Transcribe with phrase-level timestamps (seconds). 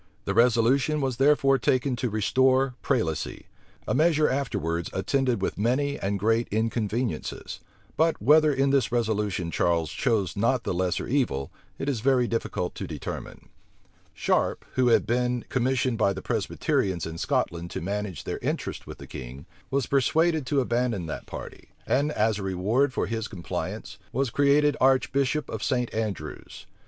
[0.25, 3.43] The resolution was therefore taken to restore prelacy;
[3.87, 7.59] a measure afterwards attended with many and great inconveniencies:
[7.97, 12.73] but whether in this resolution Charles chose not the lesser evil, it is very difficult
[12.73, 13.49] to determine.
[14.15, 18.97] Sharp, who had been commissioned by the Presbyterians in Scotland to manage their interests with
[18.97, 23.99] the king, was persuaded to abandon that party; and, as a reward for his compliance,
[24.11, 25.93] was created archbishop of St.
[25.93, 26.65] Andrews.